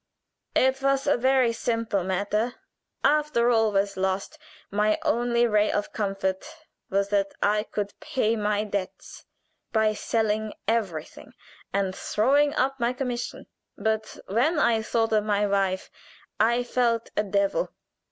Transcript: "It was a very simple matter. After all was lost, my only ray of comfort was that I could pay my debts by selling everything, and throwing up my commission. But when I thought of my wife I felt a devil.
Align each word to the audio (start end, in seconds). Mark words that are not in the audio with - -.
"It 0.55 0.81
was 0.81 1.05
a 1.05 1.15
very 1.15 1.53
simple 1.53 2.03
matter. 2.03 2.55
After 3.03 3.51
all 3.51 3.71
was 3.71 3.97
lost, 3.97 4.39
my 4.71 4.97
only 5.03 5.45
ray 5.45 5.71
of 5.71 5.93
comfort 5.93 6.43
was 6.89 7.09
that 7.09 7.35
I 7.43 7.61
could 7.69 7.93
pay 7.99 8.35
my 8.35 8.63
debts 8.63 9.25
by 9.71 9.93
selling 9.93 10.55
everything, 10.67 11.33
and 11.71 11.95
throwing 11.95 12.51
up 12.55 12.79
my 12.79 12.93
commission. 12.93 13.45
But 13.77 14.17
when 14.25 14.57
I 14.57 14.81
thought 14.81 15.13
of 15.13 15.23
my 15.23 15.45
wife 15.45 15.91
I 16.39 16.63
felt 16.63 17.11
a 17.15 17.21
devil. 17.21 17.71